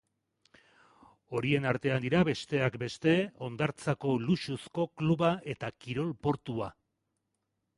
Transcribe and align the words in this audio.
Horien 1.39 1.67
artean 1.71 2.01
dira, 2.05 2.21
besteak 2.29 2.77
beste, 2.83 3.13
hondartzako 3.49 4.15
luxuzko 4.29 4.87
kluba 5.03 5.31
eta 5.55 5.71
kirol-portua. 5.85 6.73